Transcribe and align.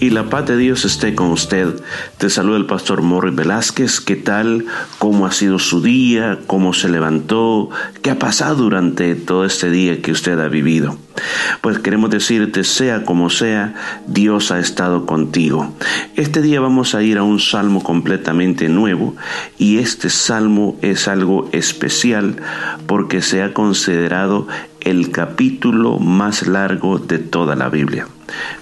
y 0.00 0.08
la 0.08 0.30
paz 0.30 0.46
de 0.46 0.56
Dios 0.56 0.86
esté 0.86 1.14
con 1.14 1.30
usted. 1.30 1.80
Te 2.16 2.30
saluda 2.30 2.56
el 2.56 2.64
pastor 2.64 3.02
Morris 3.02 3.34
Velázquez. 3.34 4.00
¿Qué 4.00 4.16
tal? 4.16 4.64
¿Cómo 4.98 5.26
ha 5.26 5.32
sido 5.32 5.58
su 5.58 5.82
día? 5.82 6.38
¿Cómo 6.46 6.72
se 6.72 6.88
levantó? 6.88 7.68
¿Qué 8.00 8.10
ha 8.10 8.18
pasado 8.18 8.56
durante 8.56 9.14
todo 9.14 9.44
este 9.44 9.70
día 9.70 10.00
que 10.00 10.12
usted 10.12 10.40
ha 10.40 10.48
vivido? 10.48 10.96
Pues 11.60 11.78
queremos 11.78 12.08
decirte, 12.08 12.64
sea 12.64 13.04
como 13.04 13.28
sea, 13.28 13.74
Dios 14.06 14.50
ha 14.50 14.58
estado 14.58 15.04
contigo. 15.04 15.74
Este 16.16 16.40
día 16.40 16.60
vamos 16.60 16.94
a 16.94 17.02
ir 17.02 17.18
a 17.18 17.22
un 17.22 17.38
salmo 17.38 17.82
completamente 17.82 18.68
nuevo 18.68 19.14
y 19.58 19.78
este 19.78 20.08
salmo 20.08 20.78
es 20.80 21.08
algo 21.08 21.50
especial 21.52 22.36
porque 22.86 23.20
se 23.20 23.42
ha 23.42 23.52
considerado 23.52 24.48
el 24.80 25.10
capítulo 25.10 25.98
más 25.98 26.46
largo 26.46 26.98
de 26.98 27.18
toda 27.18 27.56
la 27.56 27.68
Biblia. 27.68 28.06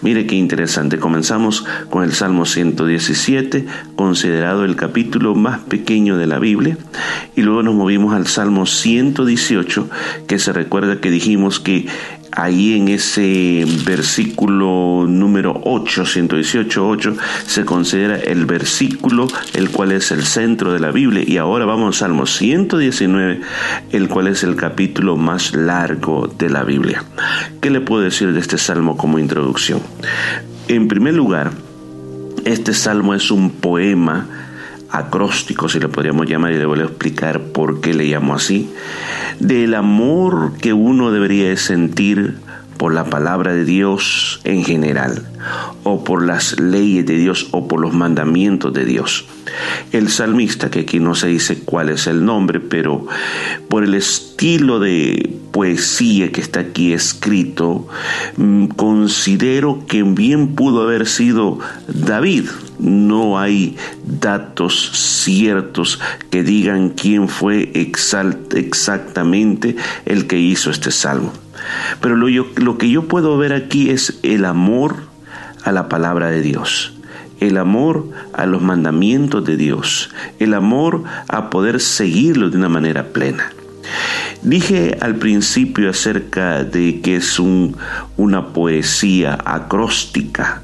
Mire 0.01 0.27
qué 0.27 0.37
interesante. 0.37 0.98
Comenzamos 0.98 1.65
con 1.91 2.02
el 2.05 2.12
Salmo 2.12 2.47
117, 2.47 3.66
considerado 3.97 4.65
el 4.65 4.77
capítulo 4.77 5.34
más 5.34 5.60
pequeño 5.60 6.16
de 6.16 6.27
la 6.27 6.38
Biblia, 6.38 6.79
y 7.37 7.43
luego 7.43 7.62
nos 7.62 7.74
movimos 7.74 8.15
al 8.15 8.27
Salmo 8.27 8.66
118, 8.66 9.91
que 10.27 10.38
se 10.38 10.52
recuerda 10.52 11.01
que 11.01 11.10
dijimos 11.10 11.60
que 11.60 11.87
ahí 12.32 12.77
en 12.77 12.88
ese 12.88 13.64
versículo 13.84 15.06
número 15.09 15.60
8, 15.64 16.06
118, 16.06 16.88
8, 16.88 17.16
se 17.46 17.64
considera 17.64 18.16
el 18.16 18.46
versículo 18.46 19.27
el 19.54 19.70
cual 19.70 19.92
es 19.92 20.10
el 20.10 20.24
centro 20.24 20.73
de 20.73 20.80
la 20.80 20.91
Biblia. 20.91 21.24
Y 21.27 21.37
ahora 21.38 21.64
vamos 21.64 22.02
al 22.02 22.09
Salmo 22.09 22.27
119, 22.27 23.41
el 23.91 24.09
cual 24.09 24.28
es 24.28 24.42
el 24.42 24.56
capítulo 24.56 25.16
más 25.16 25.54
largo 25.54 26.27
de 26.38 26.48
la 26.48 26.64
Biblia. 26.64 27.04
¿Qué 27.60 27.70
le 27.70 27.80
puedo 27.80 28.02
decir 28.02 28.32
de 28.32 28.40
este 28.40 28.59
salmo 28.59 28.96
como 28.96 29.18
introducción? 29.18 29.80
En 30.68 30.88
primer 30.88 31.15
lugar, 31.15 31.52
este 32.45 32.73
salmo 32.73 33.15
es 33.15 33.30
un 33.30 33.51
poema 33.51 34.26
acróstico, 34.91 35.69
si 35.69 35.81
le 35.81 35.89
podríamos 35.89 36.27
llamar, 36.27 36.53
y 36.53 36.59
le 36.59 36.67
voy 36.67 36.81
a 36.81 36.85
explicar 36.85 37.41
por 37.41 37.81
qué 37.81 37.95
le 37.95 38.05
llamo 38.05 38.35
así, 38.35 38.71
del 39.39 39.75
amor 39.75 40.53
que 40.61 40.73
uno 40.73 41.11
debería 41.11 41.57
sentir 41.57 42.37
por 42.79 42.95
la 42.95 43.05
palabra 43.05 43.53
de 43.53 43.65
Dios 43.65 44.41
en 44.45 44.65
general, 44.65 45.27
o 45.83 46.05
por 46.05 46.25
las 46.25 46.59
leyes 46.61 47.05
de 47.05 47.16
Dios, 47.16 47.49
o 47.51 47.66
por 47.66 47.81
los 47.81 47.93
mandamientos 47.93 48.73
de 48.73 48.85
Dios. 48.85 49.27
El 49.91 50.09
salmista, 50.09 50.71
que 50.71 50.81
aquí 50.81 51.01
no 51.01 51.15
se 51.15 51.27
dice 51.27 51.59
cuál 51.65 51.89
es 51.89 52.07
el 52.07 52.25
nombre, 52.25 52.61
pero 52.61 53.07
por 53.69 53.83
el 53.83 53.95
estilo 53.95 54.79
de 54.79 55.39
poesía 55.51 56.31
que 56.31 56.41
está 56.41 56.61
aquí 56.61 56.93
escrito, 56.93 57.89
mm, 58.37 58.66
considero 58.69 59.85
que 59.87 60.05
bien 60.05 60.55
pudo 60.55 60.83
haber 60.83 61.07
sido 61.07 61.59
David. 61.89 62.47
No 62.79 63.38
hay 63.38 63.76
datos 64.04 64.91
ciertos 65.25 66.00
que 66.31 66.43
digan 66.43 66.91
quién 66.91 67.28
fue 67.28 67.70
exactamente 67.75 69.76
el 70.04 70.26
que 70.26 70.38
hizo 70.38 70.70
este 70.70 70.91
salmo. 70.91 71.32
Pero 72.00 72.16
lo, 72.16 72.78
que 72.78 72.91
yo 72.91 73.09
puedo 73.09 73.37
ver 73.37 73.53
aquí 73.53 73.91
es 73.91 74.19
el 74.22 74.44
amor 74.44 74.97
a 75.65 75.72
la 75.72 75.88
palabra 75.88 76.31
de 76.31 76.41
Dios 76.41 76.94
el 77.41 77.56
amor 77.56 78.09
a 78.32 78.47
los 78.47 78.62
mandamientos 78.62 79.44
de 79.44 79.56
Dios, 79.56 80.10
el 80.41 80.54
amor 80.54 81.04
a 81.28 81.50
poder 81.50 81.81
seguirlo 81.81 82.50
de 82.50 82.56
una 82.56 82.69
manera 82.69 83.12
plena. 83.12 83.53
Dije 84.42 84.97
al 85.00 85.16
principio 85.16 85.91
acerca 85.91 86.65
de 86.65 87.00
que 87.00 87.16
es 87.16 87.38
una 87.38 88.48
poesía 88.53 89.38
acróstica, 89.44 90.62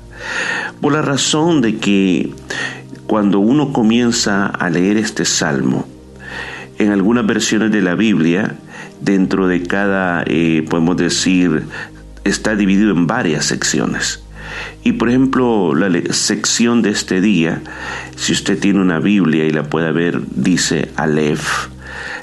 por 0.80 0.92
la 0.92 1.02
razón 1.02 1.60
de 1.60 1.76
que 1.76 2.30
cuando 3.06 3.38
uno 3.38 3.72
comienza 3.72 4.46
a 4.46 4.70
leer 4.70 4.96
este 4.96 5.24
salmo, 5.24 5.86
en 6.78 6.90
algunas 6.90 7.26
versiones 7.26 7.70
de 7.70 7.82
la 7.82 7.94
Biblia, 7.94 8.56
dentro 9.00 9.46
de 9.46 9.62
cada, 9.62 10.24
eh, 10.26 10.64
podemos 10.68 10.96
decir, 10.96 11.64
está 12.24 12.56
dividido 12.56 12.90
en 12.92 13.06
varias 13.06 13.44
secciones. 13.44 14.22
Y 14.82 14.92
por 14.92 15.08
ejemplo, 15.08 15.74
la 15.74 15.90
sección 16.12 16.82
de 16.82 16.90
este 16.90 17.20
día, 17.20 17.62
si 18.16 18.32
usted 18.32 18.58
tiene 18.58 18.80
una 18.80 18.98
Biblia 18.98 19.44
y 19.46 19.50
la 19.50 19.64
puede 19.64 19.92
ver, 19.92 20.20
dice 20.34 20.90
Aleph. 20.96 21.68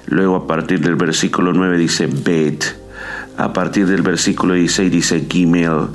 Luego 0.07 0.35
a 0.35 0.47
partir 0.47 0.81
del 0.81 0.95
versículo 0.95 1.53
9 1.53 1.77
dice 1.77 2.07
Bet. 2.07 2.77
A 3.37 3.53
partir 3.53 3.87
del 3.87 4.01
versículo 4.01 4.53
16 4.53 4.91
dice 4.91 5.25
Gimel. 5.29 5.87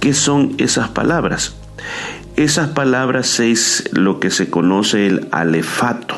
¿Qué 0.00 0.12
son 0.12 0.54
esas 0.58 0.88
palabras? 0.88 1.56
Esas 2.36 2.70
palabras 2.70 3.38
es 3.40 3.88
lo 3.92 4.20
que 4.20 4.30
se 4.30 4.50
conoce 4.50 5.06
el 5.06 5.28
alefato. 5.30 6.16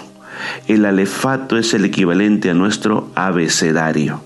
El 0.67 0.85
alefato 0.85 1.59
es 1.59 1.75
el 1.75 1.85
equivalente 1.85 2.51
a 2.51 2.55
nuestro 2.55 3.11
abecedario. 3.15 4.23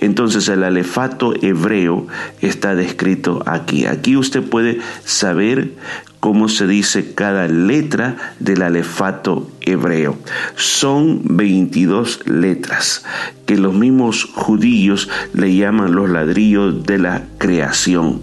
Entonces 0.00 0.48
el 0.48 0.64
alefato 0.64 1.34
hebreo 1.40 2.06
está 2.40 2.74
descrito 2.74 3.42
aquí. 3.46 3.86
Aquí 3.86 4.16
usted 4.16 4.42
puede 4.42 4.80
saber 5.04 5.72
cómo 6.20 6.48
se 6.48 6.66
dice 6.66 7.14
cada 7.14 7.48
letra 7.48 8.34
del 8.38 8.62
alefato 8.62 9.50
hebreo. 9.60 10.16
Son 10.56 11.20
22 11.24 12.26
letras 12.26 13.04
que 13.46 13.56
los 13.56 13.74
mismos 13.74 14.28
judíos 14.34 15.08
le 15.32 15.54
llaman 15.54 15.94
los 15.94 16.10
ladrillos 16.10 16.84
de 16.84 16.98
la 16.98 17.22
creación. 17.38 18.22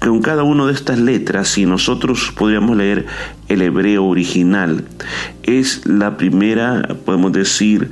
Con 0.00 0.22
cada 0.22 0.44
una 0.44 0.66
de 0.66 0.72
estas 0.72 0.98
letras, 0.98 1.48
si 1.48 1.66
nosotros 1.66 2.32
podríamos 2.34 2.74
leer 2.74 3.06
el 3.48 3.60
hebreo 3.60 4.06
original, 4.06 4.84
es 5.42 5.86
la 5.86 6.16
primera, 6.16 6.96
podemos 7.04 7.32
decir, 7.32 7.90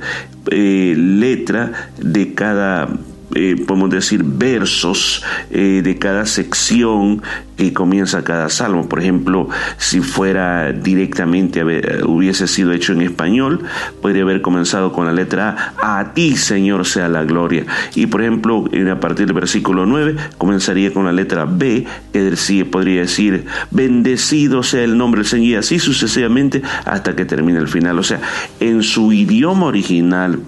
eh, 0.49 0.95
letra 0.97 1.91
de 1.99 2.33
cada 2.33 2.89
eh, 3.35 3.63
podemos 3.65 3.89
decir, 3.89 4.23
versos 4.23 5.23
eh, 5.51 5.81
de 5.83 5.97
cada 5.97 6.25
sección 6.25 7.21
que 7.57 7.73
comienza 7.73 8.23
cada 8.23 8.49
salmo. 8.49 8.87
Por 8.87 8.99
ejemplo, 8.99 9.49
si 9.77 9.99
fuera 10.01 10.71
directamente, 10.71 11.63
hubiese 12.05 12.47
sido 12.47 12.71
hecho 12.71 12.93
en 12.93 13.01
español, 13.01 13.63
podría 14.01 14.23
haber 14.23 14.41
comenzado 14.41 14.93
con 14.93 15.05
la 15.05 15.13
letra 15.13 15.73
A. 15.81 15.99
A 15.99 16.13
ti, 16.13 16.37
Señor, 16.37 16.85
sea 16.85 17.09
la 17.09 17.25
gloria. 17.25 17.65
Y 17.95 18.05
por 18.05 18.21
ejemplo, 18.21 18.65
a 18.89 18.99
partir 18.99 19.25
del 19.25 19.35
versículo 19.35 19.85
9, 19.85 20.15
comenzaría 20.37 20.93
con 20.93 21.05
la 21.05 21.11
letra 21.11 21.45
B, 21.45 21.85
que 22.13 22.65
podría 22.65 23.01
decir, 23.01 23.45
bendecido 23.71 24.63
sea 24.63 24.83
el 24.83 24.97
nombre 24.97 25.21
del 25.21 25.27
Señor, 25.27 25.47
y 25.47 25.55
así 25.55 25.79
sucesivamente 25.79 26.61
hasta 26.85 27.15
que 27.15 27.25
termine 27.25 27.59
el 27.59 27.67
final. 27.67 27.99
O 27.99 28.03
sea, 28.03 28.19
en 28.59 28.83
su 28.83 29.11
idioma 29.11 29.67
original, 29.67 30.39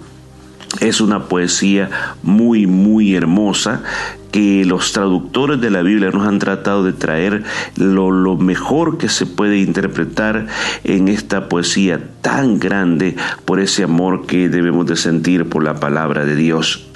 es 0.79 1.01
una 1.01 1.25
poesía 1.25 2.15
muy, 2.23 2.65
muy 2.65 3.15
hermosa 3.15 3.83
que 4.31 4.63
los 4.63 4.93
traductores 4.93 5.59
de 5.59 5.69
la 5.69 5.81
Biblia 5.81 6.09
nos 6.11 6.25
han 6.25 6.39
tratado 6.39 6.83
de 6.83 6.93
traer 6.93 7.43
lo, 7.75 8.11
lo, 8.11 8.37
mejor 8.37 8.97
que 8.97 9.09
se 9.09 9.25
puede 9.25 9.57
interpretar 9.57 10.47
en 10.85 11.09
esta 11.09 11.49
poesía 11.49 11.99
tan 12.21 12.57
grande 12.57 13.17
por 13.43 13.59
ese 13.59 13.83
amor 13.83 14.25
que 14.25 14.47
debemos 14.47 14.85
de 14.85 14.95
sentir 14.95 15.49
por 15.49 15.63
la 15.63 15.81
palabra 15.81 16.23
de 16.25 16.35
Dios. 16.35 16.87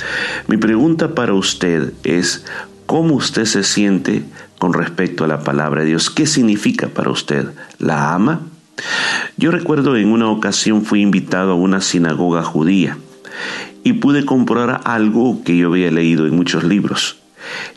Mi 0.47 0.55
pregunta 0.55 1.13
para 1.13 1.33
usted 1.33 1.91
es, 2.03 2.45
¿cómo 2.85 3.15
usted 3.15 3.43
se 3.43 3.63
siente 3.63 4.23
con 4.57 4.73
respecto 4.73 5.25
a 5.25 5.27
la 5.27 5.43
palabra 5.43 5.81
de 5.81 5.87
Dios? 5.87 6.09
¿Qué 6.09 6.25
significa 6.25 6.87
para 6.87 7.11
usted? 7.11 7.47
¿La 7.79 8.13
ama? 8.13 8.41
Yo 9.35 9.51
recuerdo 9.51 9.97
en 9.97 10.09
una 10.09 10.29
ocasión 10.29 10.83
fui 10.83 11.01
invitado 11.01 11.51
a 11.51 11.55
una 11.55 11.81
sinagoga 11.81 12.43
judía 12.43 12.97
y 13.85 13.93
pude 13.93 14.25
comprar 14.25 14.81
algo 14.83 15.43
que 15.45 15.55
yo 15.55 15.67
había 15.67 15.91
leído 15.91 16.25
en 16.25 16.35
muchos 16.35 16.63
libros. 16.63 17.17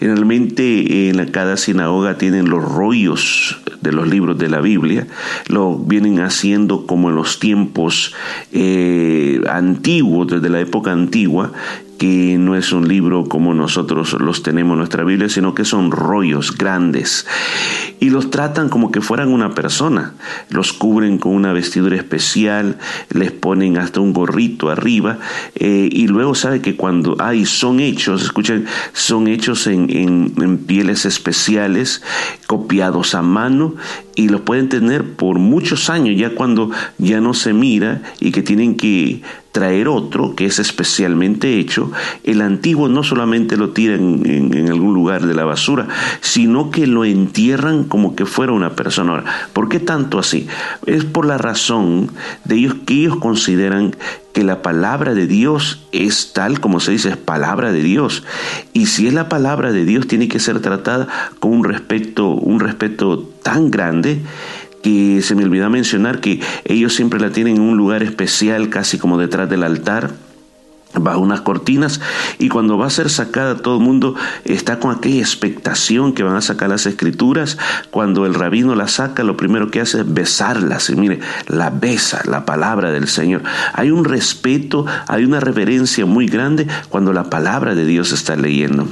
Generalmente 0.01 1.11
en 1.11 1.23
cada 1.27 1.59
sinagoga 1.59 2.17
tienen 2.17 2.49
los 2.49 2.65
rollos 2.65 3.61
de 3.83 3.93
los 3.93 4.09
libros 4.09 4.39
de 4.39 4.49
la 4.49 4.63
Biblia, 4.63 5.07
lo 5.49 5.77
vienen 5.77 6.21
haciendo 6.21 6.87
como 6.87 7.11
en 7.11 7.17
los 7.17 7.39
tiempos 7.39 8.15
eh, 8.53 9.43
antiguos, 9.51 10.29
desde 10.29 10.49
la 10.49 10.61
época 10.61 10.93
antigua, 10.93 11.53
que 11.99 12.39
no 12.39 12.55
es 12.55 12.73
un 12.73 12.87
libro 12.87 13.25
como 13.25 13.55
nosotros 13.55 14.15
los 14.21 14.43
tenemos 14.43 14.75
en 14.75 14.79
nuestra 14.79 15.05
Biblia, 15.05 15.29
sino 15.29 15.55
que 15.55 15.65
son 15.65 15.91
rollos 15.91 16.57
grandes. 16.57 17.27
Y 18.01 18.11
los 18.11 18.31
tratan 18.31 18.69
como 18.69 18.93
que 18.93 19.01
fueran 19.01 19.31
una 19.31 19.55
persona. 19.55 20.15
Los 20.49 20.73
cubren 20.73 21.19
con 21.19 21.35
una 21.35 21.53
vestidura 21.53 21.97
especial, 21.97 22.79
les 23.11 23.33
ponen 23.33 23.79
hasta 23.79 24.01
un 24.01 24.13
gorrito 24.13 24.71
arriba, 24.71 25.19
eh, 25.57 25.89
y 25.91 26.07
luego 26.07 26.35
sabe 26.37 26.61
que 26.61 26.77
cuando 26.77 27.17
hay, 27.19 27.45
son 27.45 27.81
hechos, 27.81 28.23
escuchen, 28.23 28.67
son 28.93 29.27
hechos 29.27 29.67
en, 29.67 29.89
en 29.91 30.59
pieles 30.59 31.05
especiales, 31.05 32.03
copiados 32.47 33.17
a 33.17 33.23
mano, 33.23 33.75
y 34.15 34.29
los 34.29 34.43
pueden 34.43 34.69
tener 34.69 35.15
por 35.15 35.39
muchos 35.39 35.91
años, 35.91 36.17
ya 36.17 36.35
cuando 36.35 36.71
ya 36.99 37.21
no 37.21 37.35
se 37.35 37.53
mira 37.53 38.03
y 38.21 38.31
que 38.31 38.43
tienen 38.43 38.77
que 38.77 39.23
traer 39.53 39.89
otro 39.89 40.35
que 40.35 40.47
es 40.47 40.59
especialmente 40.59 41.59
hecho, 41.59 41.91
el 42.25 42.43
antiguo 42.43 42.89
no 42.89 43.03
solamente 43.03 43.57
lo 43.57 43.71
tiran 43.71 44.23
en, 44.25 44.69
algún 44.69 44.95
lugar 44.95 45.27
de 45.27 45.35
la 45.35 45.45
basura, 45.45 45.89
sino 46.21 46.71
que 46.71 46.87
lo 46.87 47.05
entierran 47.05 47.85
como 47.85 48.15
que 48.15 48.27
fuera 48.27 48.53
una 48.53 48.77
persona. 48.77 49.25
¿Por 49.53 49.69
qué 49.69 49.81
tanto 49.81 50.19
así? 50.19 50.47
Es 50.87 51.05
por 51.05 51.27
la 51.27 51.39
razón 51.39 52.11
de 52.45 52.57
ellos 52.57 52.77
que 52.87 52.95
ellos 52.95 53.17
consideran 53.17 53.97
que 54.33 54.45
la 54.45 54.63
palabra 54.63 55.15
de 55.15 55.27
Dios 55.27 55.87
es 55.91 56.33
tal 56.33 56.61
como 56.61 56.79
se 56.81 56.93
dice, 56.93 57.09
es 57.09 57.17
palabra 57.17 57.73
de 57.73 57.83
Dios. 57.83 58.25
Y 58.73 58.87
si 58.87 59.09
es 59.09 59.15
la 59.15 59.29
palabra 59.29 59.73
de 59.73 59.85
Dios, 59.85 60.07
tiene 60.07 60.29
que 60.29 60.39
ser 60.39 60.61
tratada 60.61 61.09
con 61.41 61.53
un 61.53 61.65
respeto, 61.65 62.29
un 62.29 62.61
respeto 62.61 63.29
tan 63.43 63.71
grande 63.71 64.21
que 64.83 65.21
se 65.23 65.35
me 65.35 65.45
olvidó 65.45 65.69
mencionar 65.71 66.21
que 66.21 66.41
ellos 66.65 66.95
siempre 66.95 67.21
la 67.21 67.31
tienen 67.31 67.57
en 67.57 67.63
un 67.63 67.77
lugar 67.77 68.03
especial, 68.03 68.69
casi 68.71 68.99
como 68.99 69.19
detrás 69.19 69.49
del 69.49 69.63
altar 69.63 70.11
bajo 70.95 71.21
unas 71.21 71.43
cortinas 71.43 72.01
y 72.39 72.49
cuando 72.49 72.79
va 72.79 72.87
a 72.87 72.91
ser 72.91 73.11
sacada 73.11 73.59
todo 73.59 73.79
el 73.79 73.85
mundo 73.85 74.15
está 74.45 74.79
con 74.79 74.95
aquella 74.95 75.21
expectación 75.21 76.13
que 76.13 76.23
van 76.23 76.37
a 76.37 76.41
sacar 76.41 76.69
las 76.69 76.87
escrituras. 76.87 77.59
Cuando 77.91 78.27
el 78.27 78.35
rabino 78.35 78.75
la 78.75 78.89
saca 78.89 79.23
lo 79.23 79.37
primero 79.37 79.71
que 79.71 79.81
hace 79.81 80.01
es 80.01 80.13
besarlas 80.13 80.91
y 80.91 80.97
mire 80.97 81.21
la 81.47 81.71
besa 81.71 82.23
la 82.25 82.45
palabra 82.45 82.91
del 82.91 83.09
Señor. 83.09 83.43
Hay 83.75 83.91
un 83.91 84.05
respeto 84.05 84.87
hay 85.07 85.25
una 85.25 85.41
reverencia 85.41 86.07
muy 86.07 86.27
grande 86.27 86.67
cuando 86.89 87.13
la 87.13 87.31
palabra 87.31 87.75
de 87.75 87.85
Dios 87.85 88.13
está 88.13 88.37
leyendo. 88.37 88.87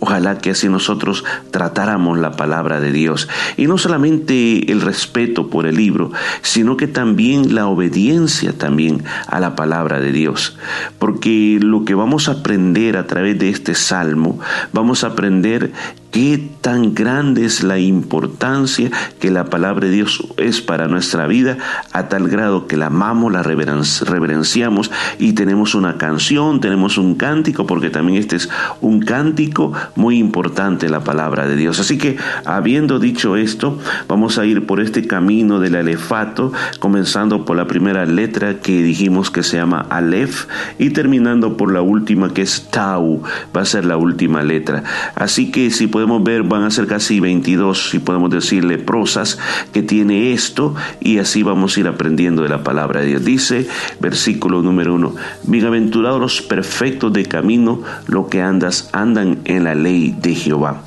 Ojalá 0.00 0.38
que 0.38 0.50
así 0.50 0.68
nosotros 0.68 1.24
tratáramos 1.50 2.18
la 2.18 2.32
palabra 2.32 2.80
de 2.80 2.92
Dios. 2.92 3.28
Y 3.56 3.66
no 3.66 3.78
solamente 3.78 4.70
el 4.70 4.80
respeto 4.80 5.48
por 5.48 5.66
el 5.66 5.76
libro 5.76 6.12
sino 6.42 6.76
que 6.76 6.86
también 6.86 7.54
la 7.54 7.66
obediencia 7.66 8.52
también 8.56 9.04
a 9.26 9.40
la 9.40 9.54
palabra 9.56 10.00
de 10.00 10.12
Dios. 10.12 10.56
Porque 10.98 11.35
lo 11.60 11.84
que 11.84 11.94
vamos 11.94 12.28
a 12.28 12.32
aprender 12.32 12.96
a 12.96 13.06
través 13.06 13.38
de 13.38 13.48
este 13.48 13.74
salmo, 13.74 14.38
vamos 14.72 15.04
a 15.04 15.08
aprender 15.08 15.72
qué 16.16 16.42
tan 16.62 16.94
grande 16.94 17.44
es 17.44 17.62
la 17.62 17.78
importancia 17.78 18.90
que 19.20 19.30
la 19.30 19.44
palabra 19.44 19.86
de 19.86 19.92
Dios 19.92 20.26
es 20.38 20.62
para 20.62 20.88
nuestra 20.88 21.26
vida, 21.26 21.58
a 21.92 22.08
tal 22.08 22.28
grado 22.28 22.66
que 22.66 22.78
la 22.78 22.86
amamos, 22.86 23.30
la 23.30 23.42
reverenciamos 23.42 24.90
y 25.18 25.34
tenemos 25.34 25.74
una 25.74 25.98
canción, 25.98 26.60
tenemos 26.62 26.96
un 26.96 27.16
cántico, 27.16 27.66
porque 27.66 27.90
también 27.90 28.18
este 28.18 28.36
es 28.36 28.48
un 28.80 29.00
cántico 29.00 29.74
muy 29.94 30.16
importante, 30.16 30.88
la 30.88 31.04
palabra 31.04 31.46
de 31.46 31.54
Dios. 31.54 31.80
Así 31.80 31.98
que, 31.98 32.16
habiendo 32.46 32.98
dicho 32.98 33.36
esto, 33.36 33.78
vamos 34.08 34.38
a 34.38 34.46
ir 34.46 34.64
por 34.64 34.80
este 34.80 35.06
camino 35.06 35.60
del 35.60 35.76
alefato, 35.76 36.50
comenzando 36.80 37.44
por 37.44 37.58
la 37.58 37.66
primera 37.66 38.06
letra 38.06 38.60
que 38.60 38.82
dijimos 38.82 39.30
que 39.30 39.42
se 39.42 39.58
llama 39.58 39.84
Aleph 39.90 40.46
y 40.78 40.90
terminando 40.90 41.58
por 41.58 41.70
la 41.70 41.82
última 41.82 42.32
que 42.32 42.40
es 42.40 42.68
Tau, 42.70 43.22
va 43.54 43.60
a 43.60 43.66
ser 43.66 43.84
la 43.84 43.98
última 43.98 44.42
letra. 44.42 44.82
Así 45.14 45.50
que 45.50 45.70
si 45.70 45.86
podemos 45.86 46.05
ver, 46.22 46.42
van 46.42 46.62
a 46.62 46.70
ser 46.70 46.86
casi 46.86 47.20
22, 47.20 47.90
si 47.90 47.98
podemos 47.98 48.30
decirle, 48.30 48.78
prosas 48.78 49.38
que 49.72 49.82
tiene 49.82 50.32
esto 50.32 50.74
y 51.00 51.18
así 51.18 51.42
vamos 51.42 51.76
a 51.76 51.80
ir 51.80 51.88
aprendiendo 51.88 52.42
de 52.42 52.48
la 52.48 52.62
palabra 52.62 53.00
de 53.00 53.06
Dios. 53.06 53.24
Dice, 53.24 53.68
versículo 54.00 54.62
número 54.62 54.94
uno, 54.94 55.14
bienaventurados 55.44 56.20
los 56.20 56.42
perfectos 56.42 57.12
de 57.12 57.24
camino, 57.24 57.82
lo 58.06 58.28
que 58.28 58.42
andas, 58.42 58.88
andan 58.92 59.38
en 59.44 59.64
la 59.64 59.74
ley 59.74 60.16
de 60.20 60.34
Jehová. 60.34 60.82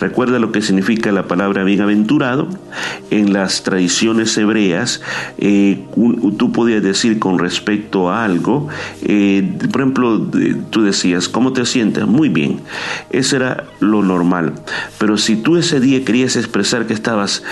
Recuerda 0.00 0.38
lo 0.38 0.52
que 0.52 0.62
significa 0.62 1.12
la 1.12 1.28
palabra 1.28 1.64
bienaventurado. 1.64 2.48
En 3.10 3.32
las 3.32 3.62
tradiciones 3.62 4.36
hebreas, 4.36 5.00
eh, 5.38 5.84
tú 6.36 6.52
podías 6.52 6.82
decir 6.82 7.18
con 7.18 7.38
respecto 7.38 8.10
a 8.10 8.24
algo, 8.24 8.68
eh, 9.02 9.56
por 9.70 9.80
ejemplo, 9.80 10.20
tú 10.70 10.82
decías, 10.82 11.28
¿cómo 11.28 11.52
te 11.52 11.64
sientes? 11.64 12.06
Muy 12.06 12.28
bien. 12.28 12.60
Eso 13.10 13.36
era 13.36 13.64
lo 13.80 14.02
normal 14.02 14.43
pero 14.98 15.18
si 15.18 15.36
tú 15.36 15.56
ese 15.56 15.80
día 15.80 16.04
querías 16.04 16.36
expresar 16.36 16.86
que 16.86 16.94
estabas 16.94 17.42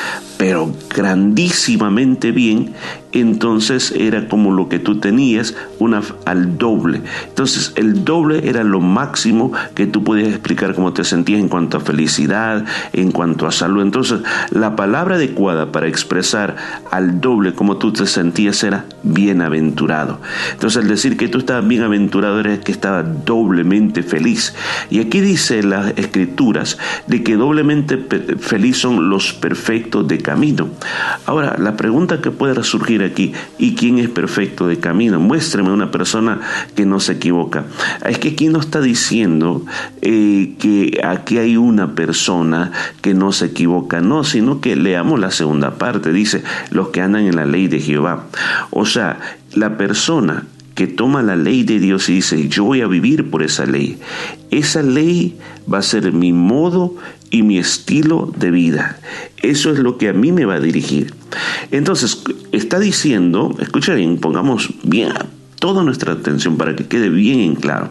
pero 0.42 0.74
grandísimamente 0.92 2.32
bien, 2.32 2.72
entonces 3.12 3.92
era 3.96 4.26
como 4.26 4.50
lo 4.50 4.68
que 4.68 4.78
tú 4.80 4.98
tenías 4.98 5.54
una, 5.78 6.02
al 6.24 6.58
doble. 6.58 7.02
Entonces 7.28 7.72
el 7.76 8.04
doble 8.04 8.48
era 8.48 8.64
lo 8.64 8.80
máximo 8.80 9.52
que 9.74 9.86
tú 9.86 10.02
podías 10.02 10.30
explicar 10.30 10.74
cómo 10.74 10.92
te 10.92 11.04
sentías 11.04 11.40
en 11.40 11.48
cuanto 11.48 11.76
a 11.76 11.80
felicidad, 11.80 12.64
en 12.92 13.12
cuanto 13.12 13.46
a 13.46 13.52
salud. 13.52 13.82
Entonces 13.82 14.20
la 14.50 14.74
palabra 14.74 15.16
adecuada 15.16 15.70
para 15.70 15.86
expresar 15.86 16.56
al 16.90 17.20
doble 17.20 17.54
cómo 17.54 17.76
tú 17.76 17.92
te 17.92 18.06
sentías 18.06 18.64
era 18.64 18.86
bienaventurado. 19.04 20.20
Entonces 20.52 20.82
al 20.82 20.88
decir 20.88 21.16
que 21.16 21.28
tú 21.28 21.38
estabas 21.38 21.68
bienaventurado 21.68 22.40
era 22.40 22.58
que 22.58 22.72
estabas 22.72 23.24
doblemente 23.24 24.02
feliz. 24.02 24.54
Y 24.90 25.00
aquí 25.00 25.20
dice 25.20 25.62
las 25.62 25.92
escrituras 25.96 26.78
de 27.06 27.22
que 27.22 27.36
doblemente 27.36 27.98
feliz 28.38 28.78
son 28.78 29.10
los 29.10 29.32
perfectos 29.34 30.08
de 30.08 30.18
camino. 30.32 30.70
Ahora, 31.26 31.56
la 31.58 31.76
pregunta 31.76 32.22
que 32.22 32.30
puede 32.30 32.54
resurgir 32.54 33.02
aquí, 33.02 33.34
¿y 33.58 33.74
quién 33.74 33.98
es 33.98 34.08
perfecto 34.08 34.66
de 34.66 34.78
camino? 34.78 35.20
Muéstreme 35.20 35.70
una 35.70 35.90
persona 35.90 36.40
que 36.74 36.86
no 36.86 37.00
se 37.00 37.12
equivoca. 37.12 37.66
Es 38.06 38.18
que 38.18 38.30
aquí 38.30 38.48
no 38.48 38.58
está 38.58 38.80
diciendo 38.80 39.66
eh, 40.00 40.54
que 40.58 41.02
aquí 41.04 41.36
hay 41.36 41.58
una 41.58 41.94
persona 41.94 42.72
que 43.02 43.12
no 43.12 43.32
se 43.32 43.46
equivoca, 43.46 44.00
no, 44.00 44.24
sino 44.24 44.62
que 44.62 44.74
leamos 44.74 45.20
la 45.20 45.30
segunda 45.30 45.72
parte, 45.72 46.14
dice, 46.14 46.42
los 46.70 46.88
que 46.88 47.02
andan 47.02 47.26
en 47.26 47.36
la 47.36 47.44
ley 47.44 47.68
de 47.68 47.80
Jehová. 47.80 48.24
O 48.70 48.86
sea, 48.86 49.18
la 49.52 49.76
persona 49.76 50.46
que 50.74 50.86
toma 50.86 51.22
la 51.22 51.36
ley 51.36 51.64
de 51.64 51.78
Dios 51.78 52.08
y 52.08 52.14
dice, 52.14 52.48
yo 52.48 52.64
voy 52.64 52.80
a 52.80 52.86
vivir 52.86 53.30
por 53.30 53.42
esa 53.42 53.66
ley. 53.66 53.98
Esa 54.50 54.82
ley 54.82 55.36
va 55.72 55.78
a 55.78 55.82
ser 55.82 56.12
mi 56.12 56.32
modo 56.32 56.96
y 57.30 57.42
mi 57.42 57.58
estilo 57.58 58.32
de 58.36 58.50
vida. 58.50 58.98
Eso 59.42 59.70
es 59.70 59.78
lo 59.78 59.98
que 59.98 60.08
a 60.08 60.12
mí 60.12 60.32
me 60.32 60.44
va 60.44 60.54
a 60.54 60.60
dirigir. 60.60 61.14
Entonces, 61.70 62.22
está 62.52 62.78
diciendo, 62.78 63.56
escucha 63.58 63.94
bien, 63.94 64.18
pongamos 64.18 64.70
bien 64.82 65.12
toda 65.62 65.84
nuestra 65.84 66.14
atención 66.14 66.56
para 66.56 66.74
que 66.74 66.86
quede 66.86 67.08
bien 67.08 67.38
en 67.38 67.54
claro. 67.54 67.90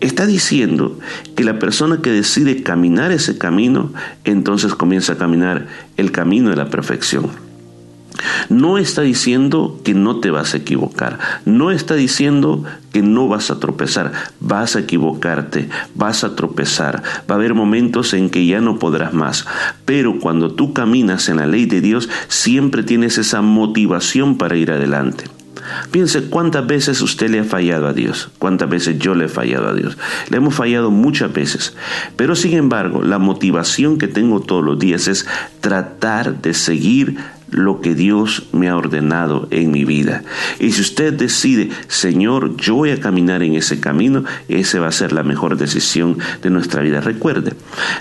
Está 0.00 0.26
diciendo 0.26 0.98
que 1.36 1.44
la 1.44 1.58
persona 1.58 2.00
que 2.00 2.10
decide 2.10 2.62
caminar 2.62 3.12
ese 3.12 3.36
camino, 3.36 3.92
entonces 4.24 4.74
comienza 4.74 5.12
a 5.12 5.18
caminar 5.18 5.66
el 5.96 6.12
camino 6.12 6.48
de 6.48 6.56
la 6.56 6.70
perfección. 6.70 7.47
No 8.48 8.78
está 8.78 9.02
diciendo 9.02 9.80
que 9.84 9.94
no 9.94 10.20
te 10.20 10.30
vas 10.30 10.54
a 10.54 10.58
equivocar, 10.58 11.18
no 11.44 11.70
está 11.70 11.94
diciendo 11.94 12.64
que 12.92 13.02
no 13.02 13.28
vas 13.28 13.50
a 13.50 13.60
tropezar, 13.60 14.12
vas 14.40 14.76
a 14.76 14.80
equivocarte, 14.80 15.68
vas 15.94 16.24
a 16.24 16.34
tropezar, 16.34 17.02
va 17.30 17.34
a 17.34 17.38
haber 17.38 17.54
momentos 17.54 18.14
en 18.14 18.30
que 18.30 18.46
ya 18.46 18.60
no 18.60 18.78
podrás 18.78 19.12
más, 19.12 19.46
pero 19.84 20.18
cuando 20.18 20.52
tú 20.52 20.72
caminas 20.72 21.28
en 21.28 21.36
la 21.36 21.46
ley 21.46 21.66
de 21.66 21.80
Dios, 21.80 22.08
siempre 22.28 22.82
tienes 22.82 23.18
esa 23.18 23.42
motivación 23.42 24.38
para 24.38 24.56
ir 24.56 24.70
adelante. 24.70 25.24
Piense 25.90 26.24
cuántas 26.24 26.66
veces 26.66 27.00
usted 27.00 27.30
le 27.30 27.40
ha 27.40 27.44
fallado 27.44 27.88
a 27.88 27.92
Dios, 27.92 28.30
cuántas 28.38 28.68
veces 28.68 28.98
yo 28.98 29.14
le 29.14 29.26
he 29.26 29.28
fallado 29.28 29.68
a 29.68 29.74
Dios. 29.74 29.98
Le 30.30 30.36
hemos 30.36 30.54
fallado 30.54 30.90
muchas 30.90 31.32
veces, 31.32 31.74
pero 32.16 32.34
sin 32.36 32.54
embargo 32.54 33.02
la 33.02 33.18
motivación 33.18 33.98
que 33.98 34.08
tengo 34.08 34.40
todos 34.40 34.64
los 34.64 34.78
días 34.78 35.08
es 35.08 35.26
tratar 35.60 36.40
de 36.40 36.54
seguir 36.54 37.18
lo 37.50 37.80
que 37.80 37.94
Dios 37.94 38.48
me 38.52 38.68
ha 38.68 38.76
ordenado 38.76 39.48
en 39.50 39.70
mi 39.70 39.84
vida. 39.84 40.24
Y 40.58 40.72
si 40.72 40.80
usted 40.80 41.12
decide, 41.14 41.70
Señor, 41.88 42.56
yo 42.56 42.74
voy 42.74 42.90
a 42.90 43.00
caminar 43.00 43.42
en 43.42 43.54
ese 43.54 43.80
camino, 43.80 44.24
esa 44.48 44.80
va 44.80 44.88
a 44.88 44.92
ser 44.92 45.12
la 45.12 45.22
mejor 45.22 45.56
decisión 45.56 46.18
de 46.42 46.50
nuestra 46.50 46.82
vida. 46.82 47.00
Recuerde, 47.00 47.54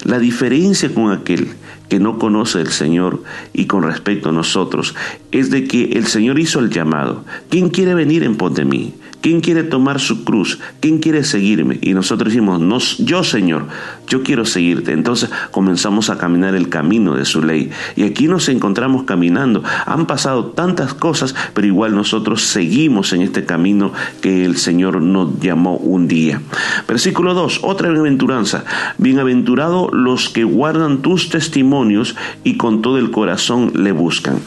la 0.03 0.19
diferencia 0.19 0.93
con 0.93 1.11
aquel 1.11 1.49
que 1.89 1.99
no 1.99 2.19
conoce 2.19 2.59
el 2.59 2.69
Señor 2.69 3.23
y 3.53 3.65
con 3.65 3.83
respecto 3.83 4.29
a 4.29 4.33
nosotros 4.33 4.95
es 5.31 5.49
de 5.49 5.65
que 5.65 5.93
el 5.93 6.07
Señor 6.07 6.39
hizo 6.39 6.59
el 6.59 6.69
llamado. 6.69 7.23
¿Quién 7.49 7.69
quiere 7.69 7.93
venir 7.93 8.23
en 8.23 8.35
pos 8.35 8.53
de 8.55 8.65
mí? 8.65 8.93
¿Quién 9.27 9.41
quiere 9.41 9.63
tomar 9.63 9.99
su 9.99 10.23
cruz? 10.23 10.57
¿Quién 10.79 10.99
quiere 10.99 11.21
seguirme? 11.25 11.79
Y 11.81 11.93
nosotros 11.93 12.31
decimos, 12.31 12.97
yo 12.99 13.25
Señor, 13.25 13.65
yo 14.07 14.23
quiero 14.23 14.45
seguirte. 14.45 14.93
Entonces 14.93 15.29
comenzamos 15.51 16.09
a 16.09 16.17
caminar 16.17 16.55
el 16.55 16.69
camino 16.69 17.13
de 17.13 17.25
su 17.25 17.43
ley. 17.43 17.69
Y 17.97 18.03
aquí 18.03 18.29
nos 18.29 18.47
encontramos 18.47 19.03
caminando. 19.03 19.65
Han 19.85 20.05
pasado 20.05 20.45
tantas 20.51 20.93
cosas, 20.93 21.35
pero 21.53 21.67
igual 21.67 21.93
nosotros 21.93 22.43
seguimos 22.43 23.11
en 23.11 23.21
este 23.21 23.43
camino 23.43 23.91
que 24.21 24.45
el 24.45 24.55
Señor 24.55 25.01
nos 25.01 25.41
llamó 25.41 25.75
un 25.75 26.07
día. 26.07 26.41
Versículo 26.87 27.33
2, 27.33 27.59
otra 27.63 27.89
bienaventuranza. 27.89 28.63
Bienaventurado 28.97 29.89
los 29.91 30.29
que 30.29 30.45
guardan 30.45 31.01
tus 31.01 31.27
testimonios 31.27 32.15
y 32.45 32.55
con 32.55 32.81
todo 32.81 32.97
el 32.97 33.11
corazón 33.11 33.73
le 33.75 33.91
buscan. 33.91 34.39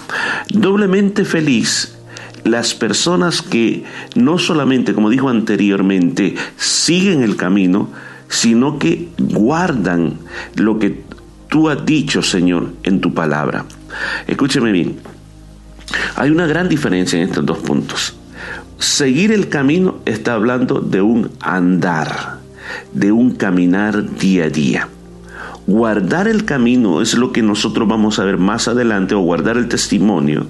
Doblemente 0.49 1.27
feliz 1.27 2.00
las 2.45 2.75
personas 2.75 3.43
que 3.43 3.85
no 4.15 4.39
solamente, 4.39 4.95
como 4.95 5.11
dijo 5.11 5.29
anteriormente, 5.29 6.35
siguen 6.57 7.23
el 7.23 7.37
camino, 7.37 7.91
sino 8.29 8.79
que 8.79 9.09
guardan 9.19 10.19
lo 10.55 10.79
que 10.79 11.03
tú 11.49 11.69
has 11.69 11.85
dicho, 11.85 12.23
Señor, 12.23 12.73
en 12.83 13.01
tu 13.01 13.13
palabra. 13.13 13.65
Escúcheme 14.27 14.73
bien, 14.73 14.97
hay 16.17 16.31
una 16.31 16.47
gran 16.47 16.69
diferencia 16.69 17.19
en 17.19 17.29
estos 17.29 17.45
dos 17.45 17.59
puntos. 17.59 18.17
seguir 18.79 19.31
el 19.31 19.49
camino 19.51 19.99
está 20.07 20.33
hablando 20.35 20.81
de 20.81 21.03
un 21.03 21.31
andar, 21.41 22.39
de 22.93 23.13
un 23.13 23.33
caminar 23.33 24.17
día 24.17 24.45
a 24.45 24.49
día. 24.51 24.89
Guardar 25.67 26.27
el 26.29 26.45
camino 26.47 27.03
es 27.03 27.15
lo 27.15 27.31
que 27.31 27.43
nosotros 27.43 27.87
vamos 27.87 28.19
a 28.19 28.25
ver 28.25 28.39
más 28.39 28.69
adelante, 28.69 29.15
o 29.15 29.21
guardar 29.21 29.57
el 29.57 29.69
testimonio, 29.69 30.47